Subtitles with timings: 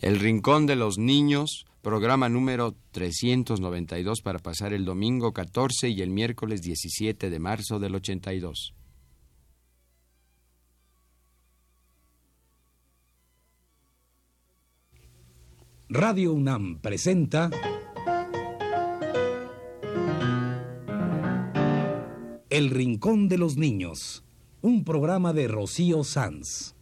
[0.00, 6.08] El Rincón de los Niños, programa número 392 para pasar el domingo 14 y el
[6.08, 8.74] miércoles 17 de marzo del 82.
[15.90, 17.50] Radio UNAM presenta
[22.48, 24.24] El Rincón de los Niños,
[24.62, 26.74] un programa de Rocío Sanz.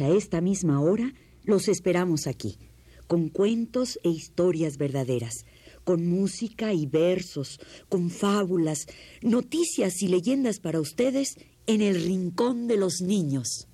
[0.00, 1.12] A esta misma hora
[1.42, 2.58] los esperamos aquí,
[3.06, 5.46] con cuentos e historias verdaderas,
[5.84, 8.86] con música y versos, con fábulas,
[9.22, 13.68] noticias y leyendas para ustedes en el Rincón de los Niños.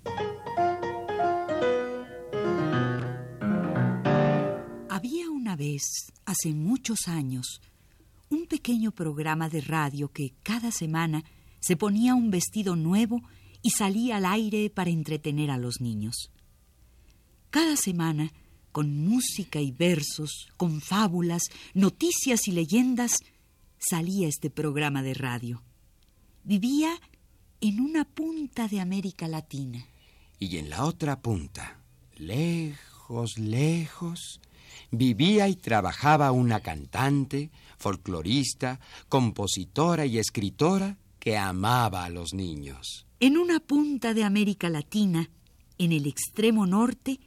[4.88, 5.82] Había una vez,
[6.24, 7.60] hace muchos años,
[8.30, 11.24] un pequeño programa de radio que cada semana
[11.60, 13.22] se ponía un vestido nuevo
[13.64, 16.30] y salía al aire para entretener a los niños.
[17.48, 18.30] Cada semana,
[18.72, 23.20] con música y versos, con fábulas, noticias y leyendas,
[23.78, 25.62] salía este programa de radio.
[26.44, 27.00] Vivía
[27.62, 29.82] en una punta de América Latina.
[30.38, 31.80] Y en la otra punta,
[32.16, 34.42] lejos, lejos,
[34.90, 43.06] vivía y trabajaba una cantante, folclorista, compositora y escritora que amaba a los niños.
[43.26, 45.30] En una punta de América Latina,
[45.78, 47.20] en el extremo norte,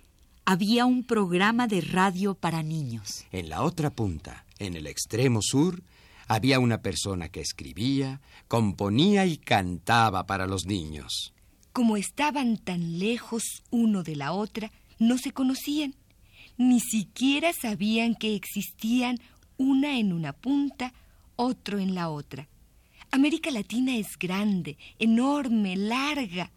[0.46, 3.26] había un programa de radio para niños.
[3.32, 5.82] En la otra punta, en el extremo sur,
[6.28, 11.34] había una persona que escribía, componía y cantaba para los niños.
[11.74, 15.96] Como estaban tan lejos uno de la otra, no se conocían.
[16.58, 19.18] Ni siquiera sabían que existían
[19.58, 20.94] una en una punta,
[21.38, 22.48] otro en la otra.
[23.12, 26.52] América Latina es grande, enorme, larga.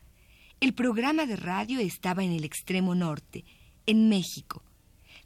[0.61, 3.45] El programa de radio estaba en el extremo norte,
[3.87, 4.63] en México.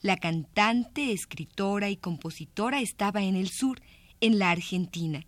[0.02, 3.80] La cantante, escritora y compositora estaba en el sur,
[4.20, 5.24] en la Argentina.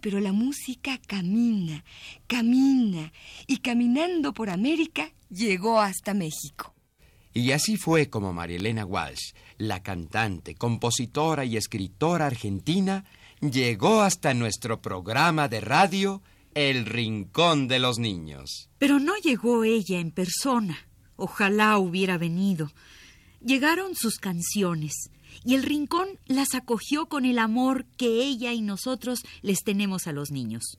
[0.00, 1.84] Pero la música camina,
[2.26, 3.12] camina,
[3.46, 6.74] y caminando por América llegó hasta México.
[7.34, 13.04] Y así fue como Marielena Walsh, la cantante, compositora y escritora argentina,
[13.50, 16.22] llegó hasta nuestro programa de radio
[16.54, 18.70] El Rincón de los Niños.
[18.78, 20.78] Pero no llegó ella en persona.
[21.16, 22.72] Ojalá hubiera venido.
[23.40, 25.10] Llegaron sus canciones
[25.44, 30.12] y el rincón las acogió con el amor que ella y nosotros les tenemos a
[30.12, 30.78] los niños.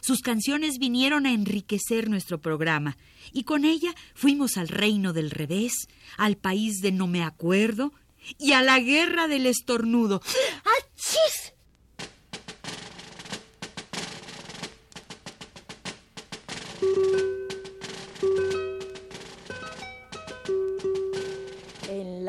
[0.00, 2.96] Sus canciones vinieron a enriquecer nuestro programa
[3.32, 5.72] y con ella fuimos al reino del revés,
[6.16, 7.92] al país de no me acuerdo
[8.38, 10.22] y a la guerra del estornudo.
[10.24, 11.52] ¡Achis!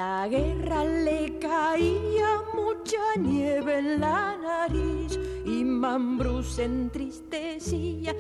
[0.02, 5.12] La guerra le caía mucha nieve en la nariz
[5.46, 8.16] y Mambrú se entristecía.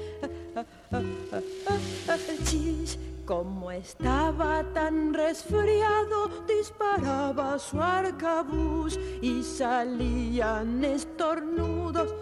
[3.25, 12.13] Como estaba tan resfriado, disparaba su arcabuz y salían estornudos.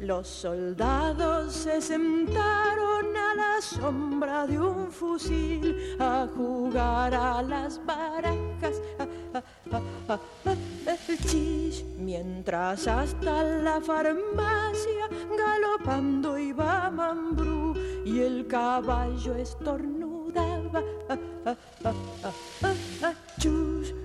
[0.00, 3.29] Los soldados se sentaron a
[3.60, 8.80] sombra de un fusil a jugar a las barajas.
[11.98, 20.82] Mientras hasta la farmacia galopando iba Mambrú y el caballo estornudaba.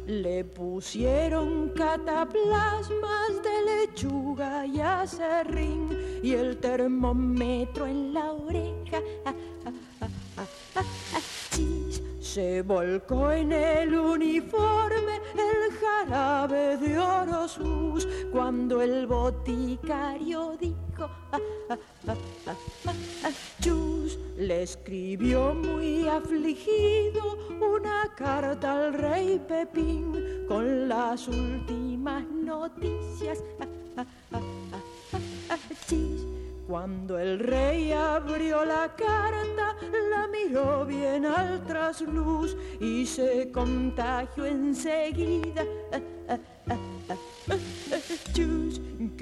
[0.08, 5.90] Le pusieron cataplasmas de lechuga y acerrín
[6.22, 9.02] y el termómetro en la oreja.
[11.52, 21.10] Chis, se volcó en el uniforme el jarabe de Orosus cuando el boticario dijo
[24.38, 33.42] le escribió muy afligido una carta al rey Pepín con las últimas noticias.
[36.68, 39.76] Cuando el rey abrió la carta,
[40.10, 45.64] la miró bien al trasluz y se contagió enseguida.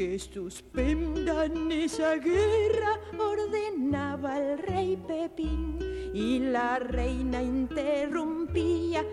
[0.03, 5.79] Que suspendan esa guerra, ordenaba el rey Pepín
[6.13, 9.05] y la reina interrumpía.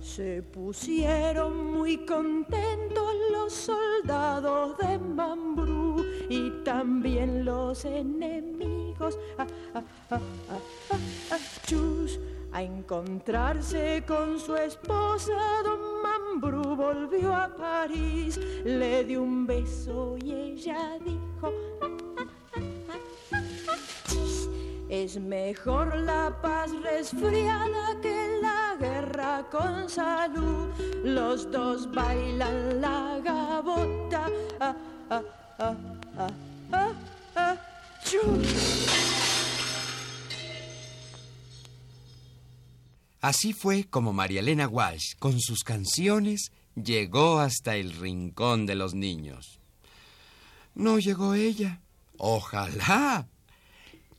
[0.00, 9.18] Se pusieron muy contentos los soldados de Mambrú y también los enemigos.
[9.38, 10.20] Ah, ah, ah,
[12.56, 20.32] a encontrarse con su esposa, don Mambrú volvió a París, le dio un beso y
[20.32, 21.52] ella dijo,
[24.88, 30.70] es mejor la paz resfriada que la guerra con salud.
[31.04, 33.06] Los dos bailan la.
[33.28, 34.26] Ah, ah,
[34.60, 34.74] ah,
[35.10, 35.22] ah,
[35.58, 35.95] ah,
[43.26, 48.94] Así fue como María Elena Walsh, con sus canciones, llegó hasta el rincón de los
[48.94, 49.58] niños.
[50.76, 51.80] No llegó ella.
[52.18, 53.26] Ojalá.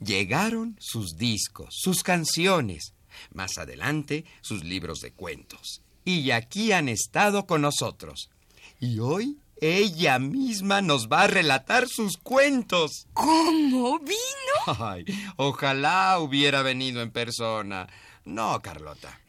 [0.01, 2.95] Llegaron sus discos, sus canciones,
[3.33, 5.81] más adelante sus libros de cuentos.
[6.03, 8.30] Y aquí han estado con nosotros.
[8.81, 13.07] Y hoy ella misma nos va a relatar sus cuentos.
[13.13, 14.77] ¿Cómo vino?
[14.86, 15.06] Ay,
[15.38, 17.88] ojalá hubiera venido en persona.
[18.27, 19.21] No, Carlota.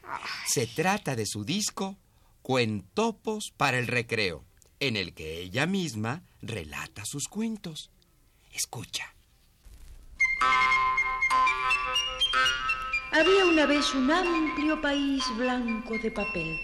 [0.45, 1.97] Se trata de su disco
[2.43, 4.45] Cuentopos para el Recreo,
[4.81, 7.93] en el que ella misma relata sus cuentos.
[8.53, 9.15] Escucha.
[13.13, 16.61] Había una vez un amplio país blanco de papel.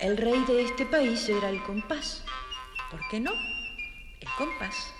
[0.00, 2.24] El rey de este país era el compás.
[2.90, 3.30] ¿Por qué no?
[4.20, 4.92] El compás.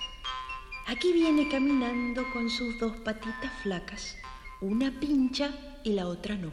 [0.86, 4.16] Aquí viene caminando con sus dos patitas flacas,
[4.64, 5.50] una pincha
[5.82, 6.50] y la otra no.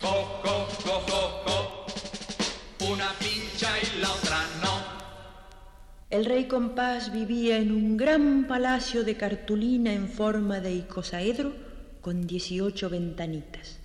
[0.00, 1.86] Co, co, co, co,
[2.92, 4.82] Una pincha y la otra no.
[6.10, 11.52] El rey compás vivía en un gran palacio de cartulina en forma de icosaedro
[12.00, 13.78] con 18 ventanitas.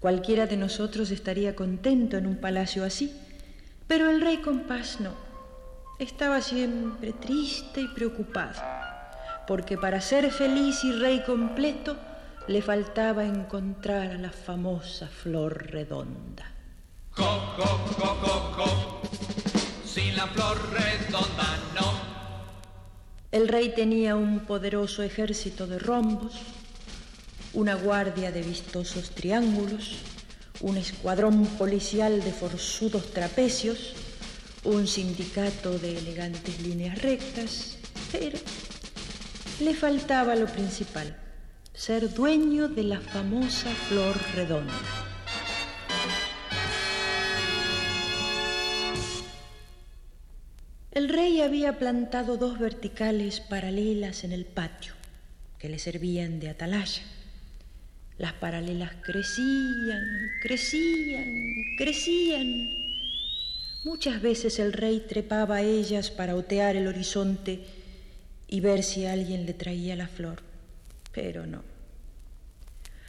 [0.00, 3.12] Cualquiera de nosotros estaría contento en un palacio así,
[3.86, 5.12] pero el rey compás no.
[6.00, 8.60] Estaba siempre triste y preocupado,
[9.46, 11.96] porque para ser feliz y rey completo,
[12.48, 16.50] le faltaba encontrar a la famosa flor redonda.
[17.14, 19.00] Co, co, co, co,
[19.84, 21.92] Sin la flor redonda no.
[23.30, 26.34] El rey tenía un poderoso ejército de rombos,
[27.52, 29.98] una guardia de vistosos triángulos,
[30.60, 33.94] un escuadrón policial de forzudos trapecios,
[34.64, 37.78] un sindicato de elegantes líneas rectas,
[38.10, 38.38] pero
[39.60, 41.16] le faltaba lo principal,
[41.74, 44.72] ser dueño de la famosa flor redonda.
[50.90, 54.92] El rey había plantado dos verticales paralelas en el patio
[55.58, 57.02] que le servían de atalaya.
[58.18, 60.04] Las paralelas crecían,
[60.42, 62.68] crecían, crecían.
[63.82, 67.60] Muchas veces el rey trepaba a ellas para otear el horizonte
[68.46, 70.51] y ver si alguien le traía la flor
[71.12, 71.62] pero no.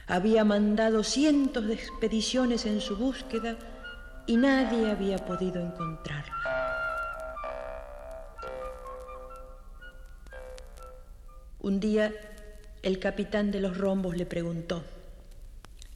[0.06, 3.56] Había mandado cientos de expediciones en su búsqueda
[4.26, 6.34] y nadie había podido encontrarla.
[11.60, 12.12] Un día
[12.82, 14.84] el capitán de los rombos le preguntó,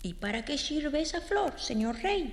[0.03, 2.33] ¿Y para qué sirve esa flor, señor rey?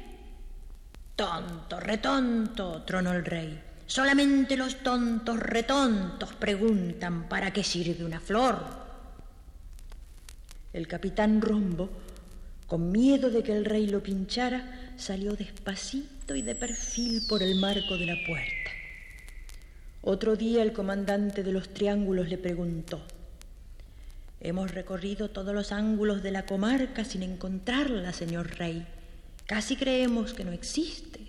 [1.16, 3.62] Tonto, retonto, tronó el rey.
[3.88, 8.85] Solamente los tontos retontos preguntan para qué sirve una flor.
[10.76, 11.90] El capitán Rombo,
[12.68, 17.56] con miedo de que el rey lo pinchara, salió despacito y de perfil por el
[17.56, 18.72] marco de la puerta.
[20.02, 23.02] Otro día el comandante de los triángulos le preguntó,
[24.42, 28.86] Hemos recorrido todos los ángulos de la comarca sin encontrarla, señor rey.
[29.46, 31.22] Casi creemos que no existe.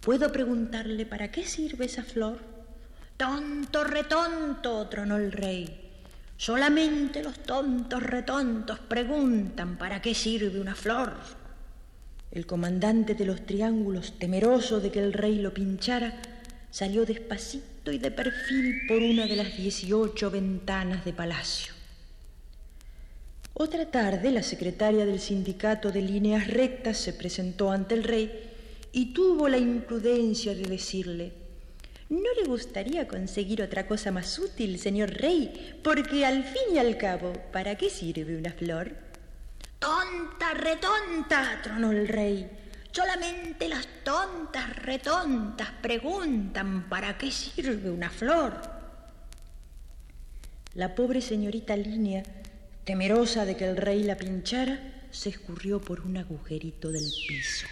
[0.00, 2.40] ¿Puedo preguntarle para qué sirve esa flor?
[3.16, 5.79] Tonto, retonto, tronó el rey.
[6.40, 11.12] Solamente los tontos retontos preguntan para qué sirve una flor.
[12.30, 16.14] El comandante de los triángulos, temeroso de que el rey lo pinchara,
[16.70, 21.74] salió despacito y de perfil por una de las dieciocho ventanas de palacio.
[23.52, 28.48] Otra tarde, la secretaria del sindicato de líneas rectas se presentó ante el rey
[28.92, 31.32] y tuvo la imprudencia de decirle,
[32.10, 35.78] ¿No le gustaría conseguir otra cosa más útil, señor rey?
[35.84, 38.96] Porque al fin y al cabo, ¿para qué sirve una flor?
[39.78, 42.50] Tonta, retonta, tronó el rey.
[42.90, 48.60] Solamente las tontas, retontas preguntan para qué sirve una flor.
[50.74, 52.24] La pobre señorita Línea,
[52.84, 54.80] temerosa de que el rey la pinchara,
[55.12, 57.68] se escurrió por un agujerito del piso.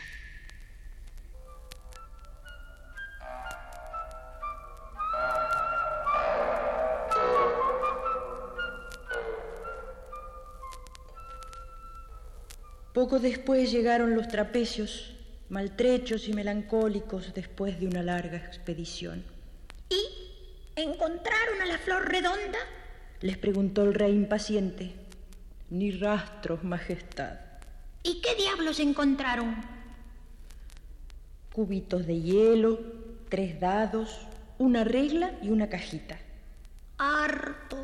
[12.99, 15.12] Poco después llegaron los trapecios,
[15.50, 19.23] maltrechos y melancólicos después de una larga expedición.
[19.88, 20.02] ¿Y
[20.75, 22.59] encontraron a la flor redonda?
[23.21, 24.95] Les preguntó el rey impaciente.
[25.71, 27.38] Ni rastros, Majestad.
[28.02, 29.55] ¿Y qué diablos encontraron?
[31.52, 32.81] Cubitos de hielo,
[33.28, 34.26] tres dados,
[34.59, 36.19] una regla y una cajita.
[36.99, 37.78] Harto,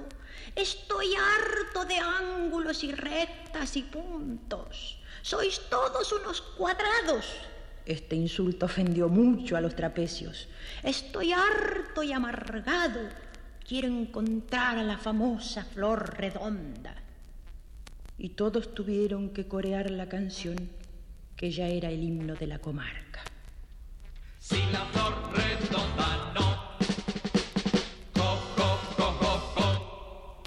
[0.57, 4.99] estoy harto de ángulos y rectas y puntos.
[5.25, 7.25] Sois todos unos cuadrados.
[7.87, 10.49] Este insulto ofendió mucho a los trapecios.
[10.83, 13.01] Estoy harto y amargado.
[13.67, 16.95] Quiero encontrar a la famosa flor redonda.
[18.19, 20.69] Y todos tuvieron que corear la canción
[21.37, 23.25] que ya era el himno de la comarca.
[24.39, 26.77] Sin la flor redonda no.
[28.13, 30.43] Co, co, co, co, co.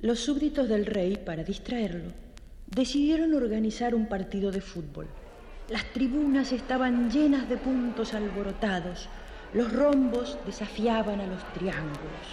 [0.00, 2.31] Los súbditos del rey, para distraerlo,
[2.74, 5.06] decidieron organizar un partido de fútbol.
[5.68, 9.08] Las tribunas estaban llenas de puntos alborotados.
[9.52, 12.26] Los rombos desafiaban a los triángulos.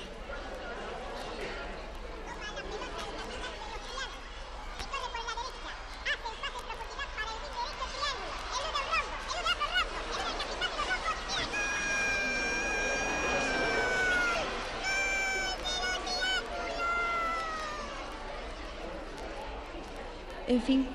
[20.69, 20.85] Fin,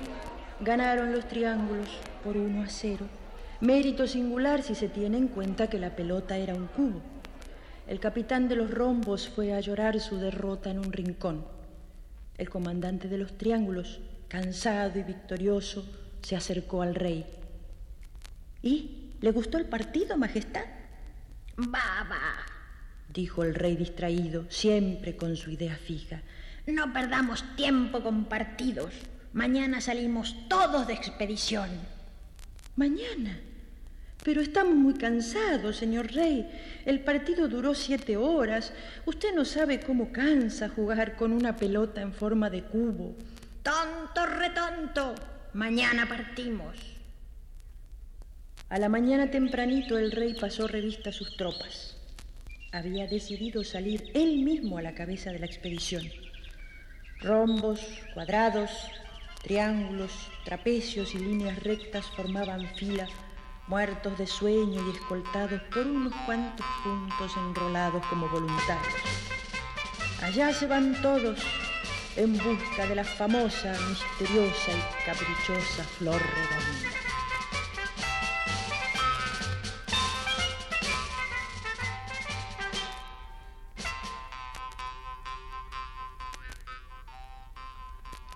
[0.61, 1.89] ganaron los triángulos
[2.23, 3.05] por 1 a 0.
[3.59, 7.01] Mérito singular si se tiene en cuenta que la pelota era un cubo.
[7.85, 11.43] El capitán de los rombos fue a llorar su derrota en un rincón.
[12.37, 15.85] El comandante de los triángulos, cansado y victorioso,
[16.21, 17.25] se acercó al rey.
[18.61, 19.11] ¿Y?
[19.19, 20.63] ¿Le gustó el partido, Majestad?
[21.57, 22.45] Baba,
[23.13, 26.21] dijo el rey distraído, siempre con su idea fija.
[26.65, 28.93] no perdamos tiempo con partidos.
[29.35, 31.69] Mañana salimos todos de expedición.
[32.77, 33.37] Mañana.
[34.23, 36.49] Pero estamos muy cansados, señor rey.
[36.85, 38.71] El partido duró siete horas.
[39.05, 43.13] Usted no sabe cómo cansa jugar con una pelota en forma de cubo.
[43.61, 45.15] Tonto, retonto.
[45.51, 46.77] Mañana partimos.
[48.69, 51.97] A la mañana tempranito el rey pasó revista a sus tropas.
[52.71, 56.09] Había decidido salir él mismo a la cabeza de la expedición.
[57.19, 57.81] Rombos,
[58.13, 58.71] cuadrados,
[59.45, 60.11] triángulos,
[60.43, 63.07] trapecios y líneas rectas formaban fila,
[63.67, 68.95] muertos de sueño y escoltados por unos cuantos puntos enrolados como voluntarios.
[70.23, 71.39] Allá se van todos
[72.15, 76.94] en busca de la famosa, misteriosa y caprichosa flor redonda.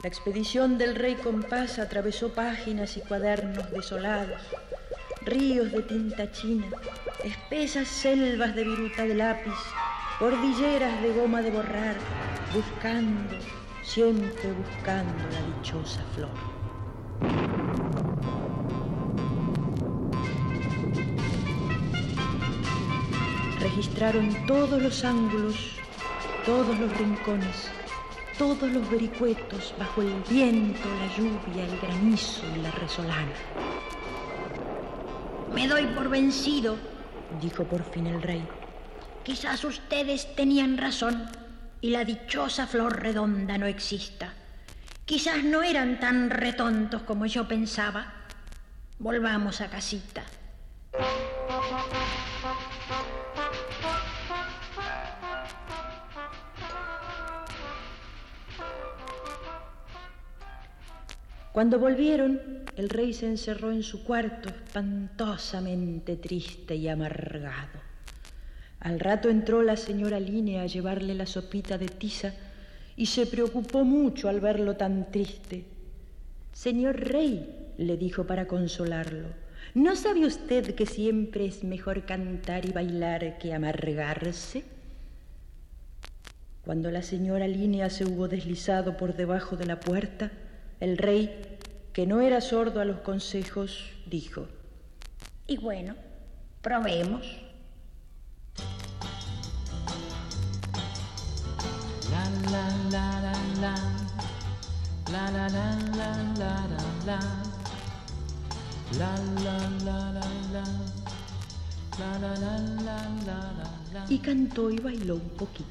[0.02, 4.42] La expedición del rey Compás atravesó páginas y cuadernos desolados,
[5.26, 6.68] ríos de tinta china,
[7.22, 9.58] espesas selvas de viruta de lápiz,
[10.18, 11.98] cordilleras de goma de borrar,
[12.54, 13.36] buscando,
[13.84, 16.30] siempre buscando la dichosa flor.
[23.60, 25.76] Registraron todos los ángulos,
[26.46, 27.70] todos los rincones,
[28.40, 33.34] todos los vericuetos bajo el viento, la lluvia, el granizo y la resolana.
[35.54, 36.78] Me doy por vencido.
[37.42, 38.48] Dijo por fin el rey.
[39.24, 41.30] Quizás ustedes tenían razón
[41.82, 44.34] y la dichosa flor redonda no exista.
[45.04, 48.14] Quizás no eran tan retontos como yo pensaba.
[49.00, 50.24] Volvamos a casita.
[61.52, 62.40] Cuando volvieron,
[62.78, 67.80] el rey se encerró en su cuarto, espantosamente triste y amargado.
[68.80, 72.34] Al rato entró la señora Línea a llevarle la sopita de tiza
[72.96, 75.66] y se preocupó mucho al verlo tan triste.
[76.54, 79.30] Señor rey, le dijo para consolarlo,
[79.74, 84.64] ¿no sabe usted que siempre es mejor cantar y bailar que amargarse?
[86.64, 90.32] Cuando la señora Línea se hubo deslizado por debajo de la puerta,
[90.80, 91.58] el rey,
[91.94, 94.48] que no era sordo a los consejos, dijo,
[95.48, 95.96] Y bueno,
[96.62, 97.26] probemos.
[114.10, 115.70] y cantó y bailó un poquito.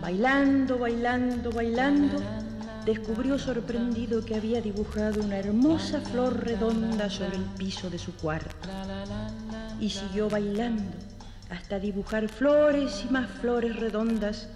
[0.00, 2.18] Bailando, bailando, bailando,
[2.84, 8.68] descubrió sorprendido que había dibujado una hermosa flor redonda sobre el piso de su cuarto.
[9.80, 10.96] Y siguió bailando
[11.50, 14.48] hasta dibujar flores y más flores redondas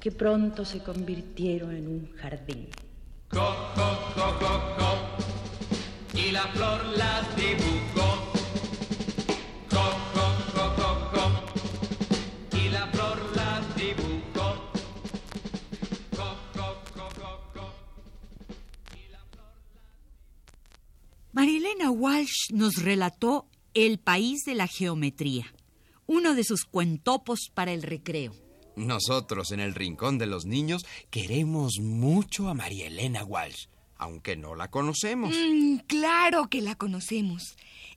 [0.00, 2.68] que pronto se convirtieron en un jardín.
[3.28, 4.38] Co, co,
[4.78, 6.18] co.
[6.18, 7.95] Y la flor la dibujó.
[21.36, 25.44] Marilena Walsh nos relató El país de la geometría,
[26.06, 28.32] uno de sus cuentopos para el recreo.
[28.74, 33.66] Nosotros en el Rincón de los Niños queremos mucho a María Elena Walsh,
[33.98, 35.36] aunque no la conocemos.
[35.36, 37.42] Mm, claro que la conocemos.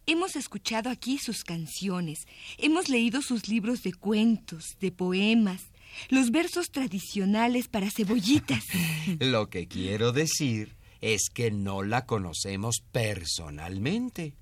[0.06, 2.28] Hemos escuchado aquí sus canciones,
[2.58, 5.62] hemos leído sus libros de cuentos, de poemas,
[6.10, 8.66] los versos tradicionales para cebollitas.
[9.22, 14.36] Lo que quiero decir es que no la conocemos personalmente.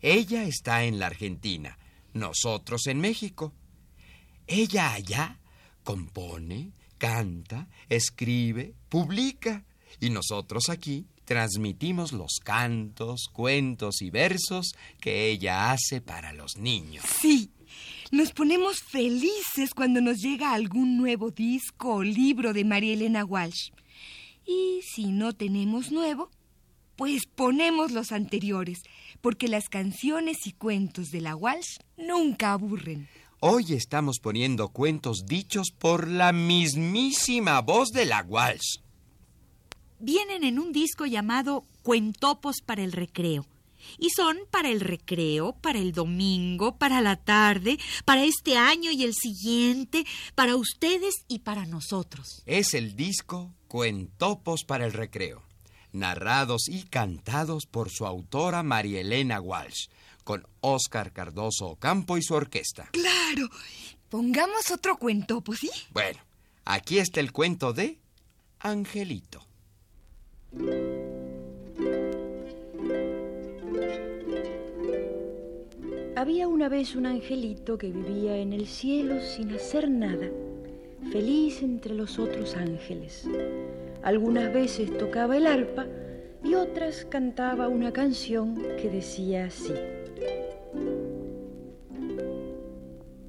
[0.00, 1.78] Ella está en la Argentina,
[2.12, 3.52] nosotros en México.
[4.46, 5.40] Ella allá
[5.82, 9.64] compone, canta, escribe, publica
[10.00, 17.04] y nosotros aquí transmitimos los cantos, cuentos y versos que ella hace para los niños.
[17.20, 17.50] Sí,
[18.10, 23.70] nos ponemos felices cuando nos llega algún nuevo disco o libro de María Elena Walsh.
[24.46, 26.30] Y si no tenemos nuevo,
[26.96, 28.82] pues ponemos los anteriores,
[29.20, 33.08] porque las canciones y cuentos de la Walsh nunca aburren.
[33.40, 38.78] Hoy estamos poniendo cuentos dichos por la mismísima voz de la Walsh.
[39.98, 43.46] Vienen en un disco llamado Cuentopos para el recreo.
[43.98, 49.02] Y son para el recreo, para el domingo, para la tarde, para este año y
[49.02, 52.42] el siguiente, para ustedes y para nosotros.
[52.46, 55.42] Es el disco Cuentopos para el Recreo,
[55.90, 59.88] narrados y cantados por su autora María Elena Walsh,
[60.22, 62.88] con Oscar Cardoso Ocampo y su orquesta.
[62.92, 63.48] Claro,
[64.10, 65.70] pongamos otro cuento, pues sí.
[65.90, 66.20] Bueno,
[66.64, 67.98] aquí está el cuento de
[68.60, 69.44] Angelito.
[76.14, 80.30] Había una vez un angelito que vivía en el cielo sin hacer nada,
[81.10, 83.28] feliz entre los otros ángeles.
[84.02, 85.86] Algunas veces tocaba el arpa
[86.42, 89.72] y otras cantaba una canción que decía así.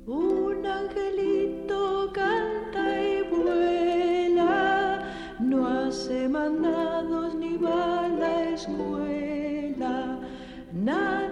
[0.05, 5.07] Un angelito canta y vuela,
[5.39, 10.19] no hace mandados ni va a la escuela.
[10.73, 11.24] Nadie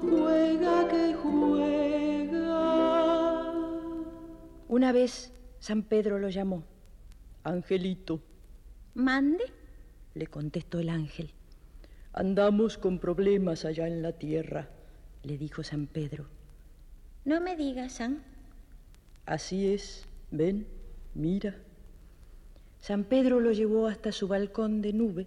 [0.00, 1.42] juega que juega.
[4.68, 6.64] Una vez San Pedro lo llamó.
[7.44, 8.20] Angelito,
[8.94, 9.44] ¿Mande?
[10.14, 11.30] le contestó el ángel.
[12.12, 14.68] Andamos con problemas allá en la tierra,
[15.24, 16.26] le dijo San Pedro.
[17.24, 18.22] No me digas, San.
[19.26, 20.66] Así es, ven,
[21.14, 21.56] mira.
[22.80, 25.26] San Pedro lo llevó hasta su balcón de nube,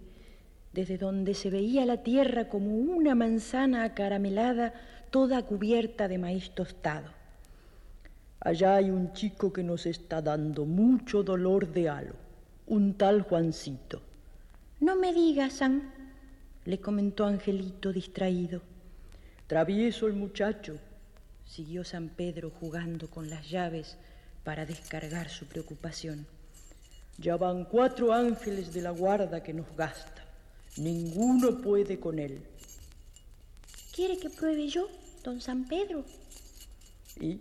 [0.72, 4.74] desde donde se veía la tierra como una manzana acaramelada,
[5.10, 7.10] toda cubierta de maíz tostado.
[8.40, 12.14] Allá hay un chico que nos está dando mucho dolor de halo,
[12.66, 14.02] un tal Juancito.
[14.80, 15.92] No me digas, San.
[16.64, 18.62] le comentó Angelito distraído.
[19.48, 20.78] Travieso el muchacho,
[21.44, 23.96] siguió San Pedro jugando con las llaves
[24.44, 26.26] para descargar su preocupación.
[27.16, 30.27] Ya van cuatro ángeles de la guarda que nos gasta.
[30.76, 32.42] Ninguno puede con él.
[33.94, 34.88] ¿Quiere que pruebe yo,
[35.24, 36.04] don San Pedro?
[37.20, 37.40] Y,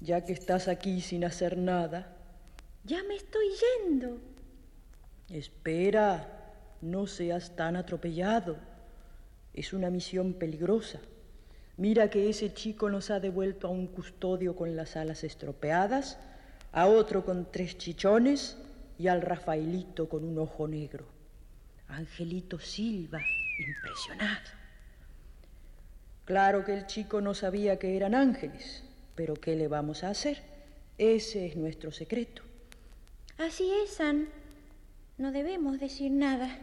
[0.00, 2.16] ya que estás aquí sin hacer nada,
[2.84, 3.46] Ya me estoy
[3.86, 4.18] yendo.
[5.28, 8.56] espera, no seas tan atropellado.
[9.54, 11.00] Es una misión peligrosa.
[11.76, 16.18] Mira que ese chico nos ha devuelto a un custodio con las alas estropeadas,
[16.72, 18.56] a otro con tres chichones
[18.98, 21.06] y al Rafaelito con un ojo negro.
[21.90, 23.20] Angelito Silva,
[23.58, 24.48] impresionado.
[26.24, 30.42] Claro que el chico no sabía que eran ángeles, pero ¿qué le vamos a hacer?
[30.96, 32.42] Ese es nuestro secreto.
[33.38, 34.28] Así es, San.
[35.18, 36.58] No debemos decir nada.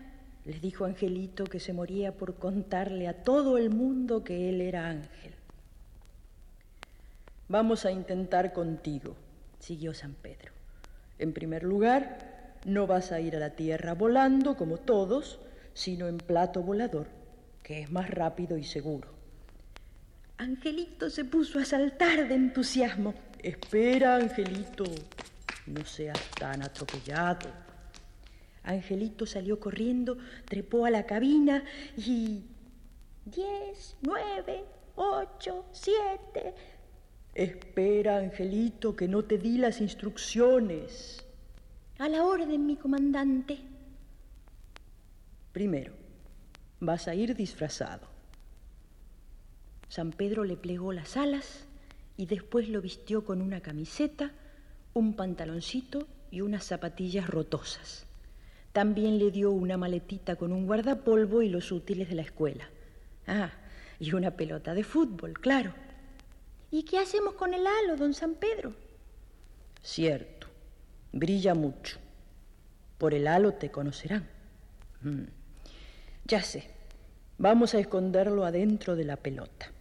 [0.45, 4.87] Les dijo Angelito que se moría por contarle a todo el mundo que él era
[4.87, 5.33] ángel.
[7.49, 9.15] Vamos a intentar contigo,
[9.59, 10.51] siguió San Pedro.
[11.19, 15.39] En primer lugar, no vas a ir a la tierra volando como todos,
[15.73, 17.07] sino en plato volador,
[17.63, 19.09] que es más rápido y seguro.
[20.37, 23.13] Angelito se puso a saltar de entusiasmo.
[23.41, 24.85] Espera, Angelito,
[25.65, 27.49] no seas tan atropellado.
[28.63, 31.63] Angelito salió corriendo, trepó a la cabina
[31.95, 32.43] y...
[33.25, 34.63] Diez, nueve,
[34.95, 36.53] ocho, siete...
[37.33, 41.23] Espera, Angelito, que no te di las instrucciones.
[41.99, 43.57] A la orden, mi comandante.
[45.51, 45.93] Primero,
[46.79, 48.07] vas a ir disfrazado.
[49.89, 51.65] San Pedro le plegó las alas
[52.15, 54.31] y después lo vistió con una camiseta,
[54.93, 58.05] un pantaloncito y unas zapatillas rotosas.
[58.73, 62.69] También le dio una maletita con un guardapolvo y los útiles de la escuela.
[63.25, 63.49] Ah,
[63.99, 65.73] y una pelota de fútbol, claro.
[66.69, 68.75] ¿Y qué hacemos con el halo, don San Pedro?
[69.81, 70.36] Cierto,
[71.11, 71.97] brilla mucho.
[72.97, 74.27] Por el halo te conocerán.
[75.01, 75.23] Mm.
[76.25, 76.69] Ya sé,
[77.37, 79.71] vamos a esconderlo adentro de la pelota.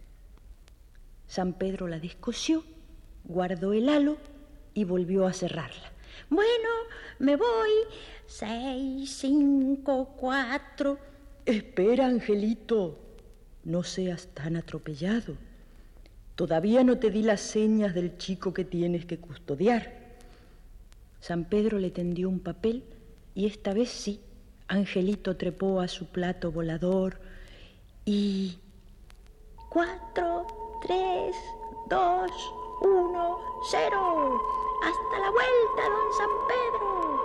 [1.27, 2.63] San Pedro la descosió,
[3.25, 4.17] guardó el halo
[4.73, 5.91] y volvió a cerrarla.
[6.29, 6.69] Bueno,
[7.19, 7.71] me voy.
[8.25, 10.97] Seis, cinco, cuatro.
[11.45, 12.99] Espera, Angelito.
[13.63, 15.35] No seas tan atropellado.
[16.35, 19.96] Todavía no te di las señas del chico que tienes que custodiar.
[21.19, 22.83] San Pedro le tendió un papel
[23.35, 24.21] y esta vez sí,
[24.67, 27.19] Angelito trepó a su plato volador
[28.05, 28.59] y...
[29.69, 30.47] Cuatro,
[30.81, 31.35] tres,
[31.89, 32.31] dos,
[32.81, 33.37] uno,
[33.69, 34.41] cero.
[34.83, 37.16] Hasta la vuelta, don San Pedro.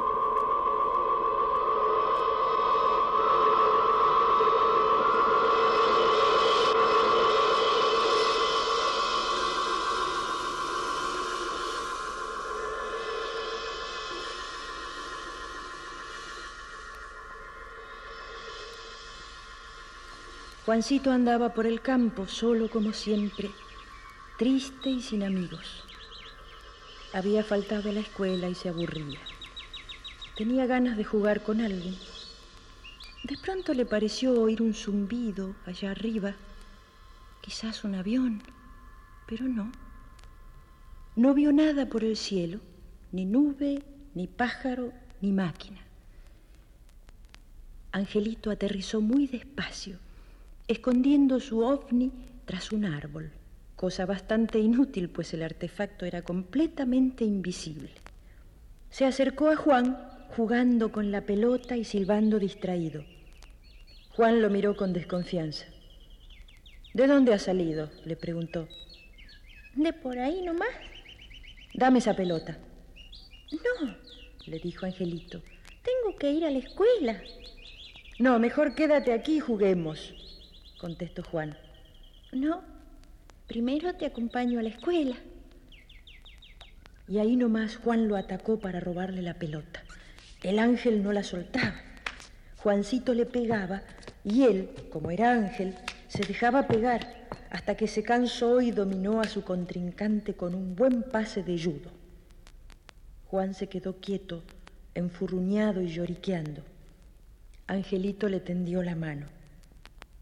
[20.65, 23.51] Juancito andaba por el campo solo como siempre,
[24.39, 25.83] triste y sin amigos.
[27.13, 29.19] Había faltado a la escuela y se aburría.
[30.37, 31.97] Tenía ganas de jugar con alguien.
[33.25, 36.37] De pronto le pareció oír un zumbido allá arriba,
[37.41, 38.41] quizás un avión,
[39.27, 39.73] pero no.
[41.17, 42.61] No vio nada por el cielo,
[43.11, 43.83] ni nube,
[44.15, 45.81] ni pájaro, ni máquina.
[47.91, 49.99] Angelito aterrizó muy despacio
[50.73, 52.11] escondiendo su ovni
[52.45, 53.31] tras un árbol,
[53.77, 57.91] cosa bastante inútil, pues el artefacto era completamente invisible.
[58.91, 59.97] Se acercó a Juan,
[60.37, 63.05] jugando con la pelota y silbando distraído.
[64.17, 65.67] Juan lo miró con desconfianza.
[66.95, 67.91] ¿De dónde ha salido?
[68.05, 68.69] le preguntó.
[69.75, 70.69] De por ahí nomás.
[71.75, 72.59] Dame esa pelota.
[73.53, 73.95] No,
[74.47, 75.43] le dijo Angelito.
[75.83, 77.23] Tengo que ir a la escuela.
[78.19, 80.15] No, mejor quédate aquí y juguemos
[80.83, 81.57] contestó Juan.
[82.33, 82.65] No,
[83.47, 85.15] primero te acompaño a la escuela.
[87.07, 89.85] Y ahí nomás Juan lo atacó para robarle la pelota.
[90.43, 91.77] El ángel no la soltaba.
[92.57, 93.83] Juancito le pegaba
[94.25, 95.77] y él, como era ángel,
[96.09, 101.05] se dejaba pegar hasta que se cansó y dominó a su contrincante con un buen
[101.05, 101.91] pase de judo.
[103.29, 104.43] Juan se quedó quieto,
[104.97, 106.63] enfurruñado y lloriqueando.
[107.69, 109.42] Angelito le tendió la mano.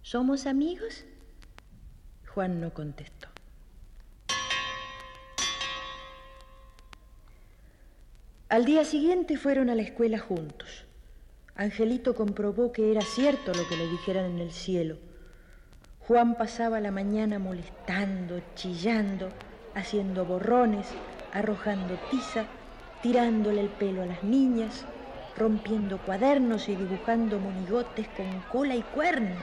[0.02, 1.04] ¿Somos amigos?
[2.34, 3.28] Juan no contestó.
[8.48, 10.86] Al día siguiente fueron a la escuela juntos.
[11.54, 14.96] Angelito comprobó que era cierto lo que le dijeran en el cielo.
[16.00, 19.28] Juan pasaba la mañana molestando, chillando,
[19.74, 20.86] haciendo borrones,
[21.32, 22.46] arrojando tiza,
[23.02, 24.86] tirándole el pelo a las niñas,
[25.36, 29.36] rompiendo cuadernos y dibujando monigotes con cola y cuernos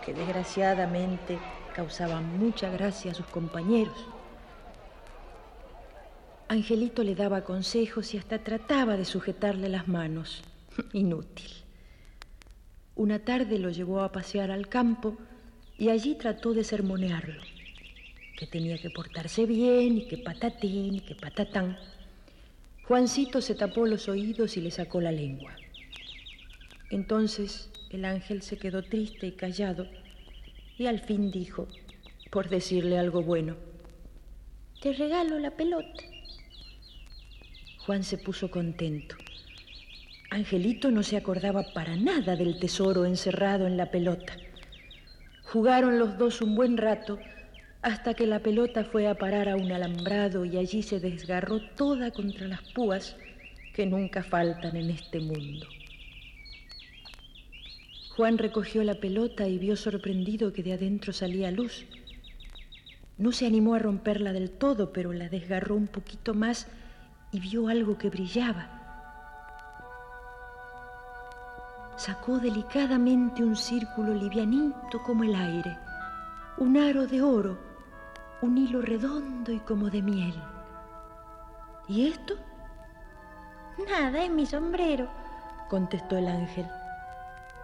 [0.00, 1.38] que desgraciadamente
[1.74, 3.96] causaban mucha gracia a sus compañeros.
[6.48, 10.42] Angelito le daba consejos y hasta trataba de sujetarle las manos.
[10.92, 11.50] Inútil.
[12.96, 15.16] Una tarde lo llevó a pasear al campo
[15.78, 17.40] y allí trató de sermonearlo,
[18.36, 21.78] que tenía que portarse bien y que patatín y que patatán.
[22.86, 25.52] Juancito se tapó los oídos y le sacó la lengua.
[26.90, 29.86] Entonces el ángel se quedó triste y callado
[30.78, 31.68] y al fin dijo,
[32.30, 33.56] por decirle algo bueno,
[34.80, 36.02] Te regalo la pelota.
[37.84, 39.16] Juan se puso contento.
[40.30, 44.36] Angelito no se acordaba para nada del tesoro encerrado en la pelota.
[45.42, 47.18] Jugaron los dos un buen rato
[47.82, 52.10] hasta que la pelota fue a parar a un alambrado y allí se desgarró toda
[52.10, 53.16] contra las púas
[53.74, 55.66] que nunca faltan en este mundo.
[58.20, 61.86] Juan recogió la pelota y vio sorprendido que de adentro salía luz.
[63.16, 66.66] No se animó a romperla del todo, pero la desgarró un poquito más
[67.32, 68.68] y vio algo que brillaba.
[71.96, 75.78] Sacó delicadamente un círculo livianito como el aire,
[76.58, 77.58] un aro de oro,
[78.42, 80.34] un hilo redondo y como de miel.
[81.88, 82.34] ¿Y esto?
[83.88, 85.08] Nada, es mi sombrero,
[85.70, 86.66] contestó el ángel.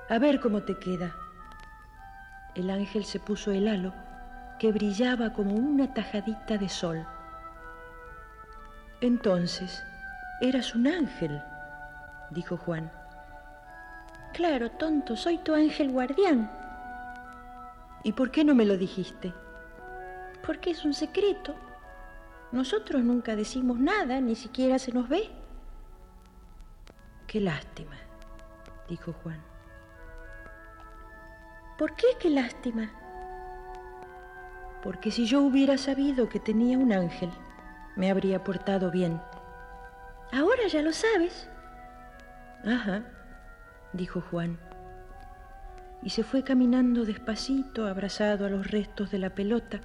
[0.09, 1.17] A ver cómo te queda.
[2.55, 3.93] El ángel se puso el halo,
[4.59, 7.05] que brillaba como una tajadita de sol.
[9.01, 9.83] Entonces,
[10.41, 11.43] eras un ángel,
[12.31, 12.91] dijo Juan.
[14.33, 16.51] Claro, tonto, soy tu ángel guardián.
[18.05, 19.33] ¿Y por qué no me lo dijiste?
[20.47, 21.57] Porque es un secreto.
[22.53, 25.31] Nosotros nunca decimos nada, ni siquiera se nos ve.
[27.27, 27.97] Qué lástima,
[28.89, 29.56] dijo Juan.
[31.79, 32.91] ¿Por qué qué lástima?
[34.83, 37.31] Porque si yo hubiera sabido que tenía un ángel,
[37.97, 39.21] me habría portado bien.
[40.33, 41.51] Ahora ya lo sabes.
[42.65, 43.05] Ajá,
[43.93, 44.59] dijo Juan.
[46.03, 49.81] Y se fue caminando despacito, abrazado a los restos de la pelota,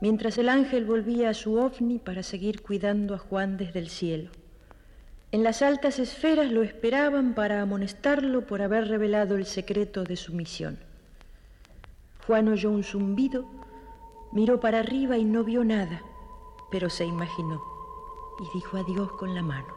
[0.00, 4.30] mientras el ángel volvía a su ovni para seguir cuidando a Juan desde el cielo.
[5.30, 10.32] En las altas esferas lo esperaban para amonestarlo por haber revelado el secreto de su
[10.32, 10.85] misión.
[12.26, 13.44] Juan oyó un zumbido,
[14.32, 16.02] miró para arriba y no vio nada,
[16.70, 17.62] pero se imaginó
[18.40, 19.72] y dijo adiós con la mano.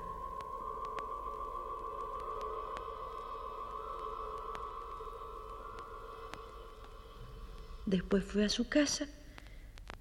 [7.86, 9.08] Después fue a su casa,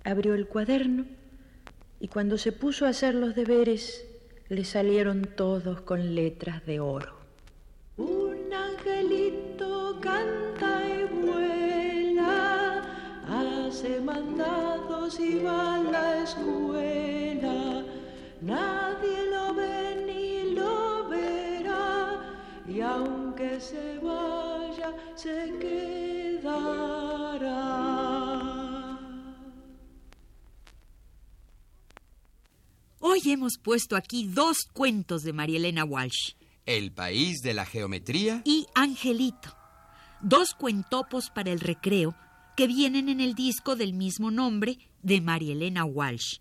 [0.05, 1.07] abrió el cuaderno
[2.01, 4.07] y cuando se puso a hacer los deberes
[4.49, 7.18] le salieron todos con letras de oro.
[13.89, 17.85] Hace mandados y va a la escuela.
[18.41, 26.69] Nadie lo ve ni lo verá, y aunque se vaya, se quedará.
[33.01, 36.35] Hoy hemos puesto aquí dos cuentos de María Elena Walsh
[36.67, 38.43] El país de la geometría.
[38.45, 39.57] y Angelito,
[40.21, 42.15] dos cuentopos para el recreo
[42.59, 46.39] que vienen en el disco del mismo nombre de María Elena Walsh.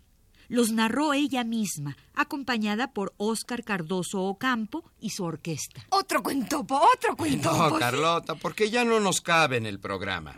[0.48, 5.86] Los narró ella misma, acompañada por Óscar Cardoso Ocampo y su orquesta.
[5.90, 7.70] Otro cuentopo, otro cuentopo.
[7.70, 10.36] No, Carlota, porque ya no nos cabe en el programa.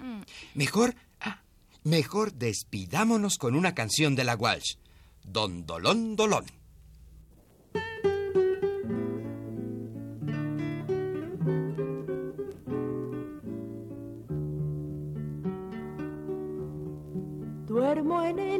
[0.54, 1.44] Mejor, ah,
[1.86, 4.76] mejor despidámonos con una canción de la Walsh.
[5.24, 6.59] Don Dolón Dolón.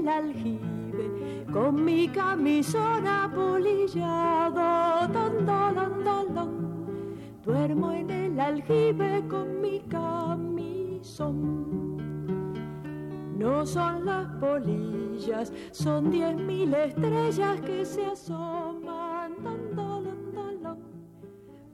[0.10, 6.70] Aljibe con mi camisón apolillado, don, dolón, dolón.
[7.44, 11.38] Duermo en el aljibe con mi camisón.
[13.38, 20.80] No son las polillas, son diez mil estrellas que se asoman, don, dolón, dolón,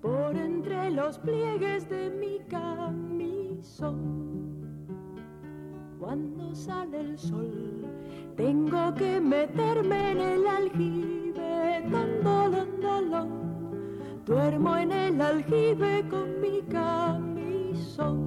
[0.01, 4.34] por entre los pliegues de mi camisón.
[6.05, 7.83] Cuando sale el sol,
[8.37, 12.23] tengo que meterme en el aljibe, don,
[12.79, 13.31] dolón.
[14.23, 18.21] Duermo en el aljibe con mi camisón.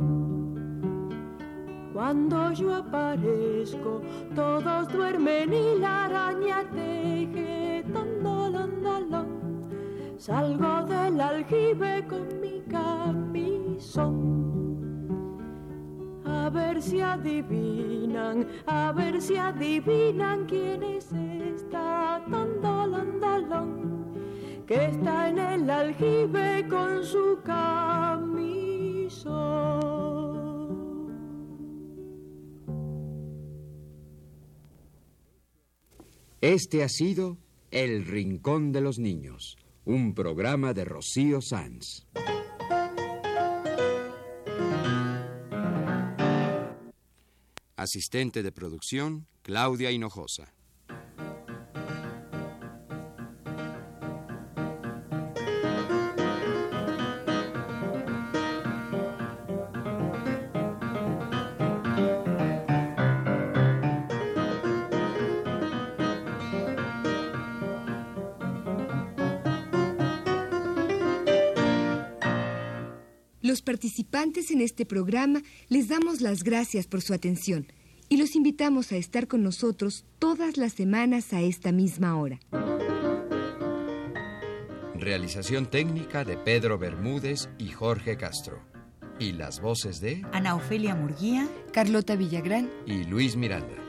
[1.92, 4.02] Cuando yo aparezco,
[4.34, 8.24] todos duermen y la araña teje, don,
[8.82, 9.28] dolón.
[10.16, 14.57] Salgo del aljibe con mi camisón.
[16.48, 24.86] A ver si adivinan, a ver si adivinan quién es esta tan dolón, dolón, que
[24.86, 28.48] está en el aljibe con su camisón.
[36.40, 37.36] Este ha sido
[37.70, 42.06] El Rincón de los Niños, un programa de Rocío Sanz.
[47.78, 50.52] Asistente de producción, Claudia Hinojosa.
[73.78, 77.68] Participantes en este programa les damos las gracias por su atención
[78.08, 82.40] y los invitamos a estar con nosotros todas las semanas a esta misma hora.
[84.96, 88.64] Realización técnica de Pedro Bermúdez y Jorge Castro.
[89.20, 93.87] Y las voces de Ana Ofelia Murguía, Carlota Villagrán y Luis Miranda.